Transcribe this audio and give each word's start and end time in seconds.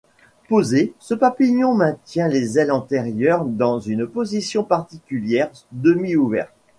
Posé, 0.49 0.95
ce 0.97 1.13
papillon 1.13 1.75
maintient 1.75 2.27
les 2.27 2.57
ailes 2.57 2.71
antérieures 2.71 3.45
dans 3.45 3.79
une 3.79 4.07
position 4.07 4.63
particulière, 4.63 5.51
demi-ouverte. 5.73 6.49